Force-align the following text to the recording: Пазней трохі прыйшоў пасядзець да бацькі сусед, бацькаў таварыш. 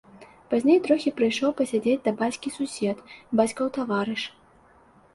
Пазней 0.53 0.79
трохі 0.87 1.13
прыйшоў 1.19 1.53
пасядзець 1.61 1.99
да 2.09 2.15
бацькі 2.23 2.55
сусед, 2.59 2.97
бацькаў 3.41 3.67
таварыш. 3.81 4.21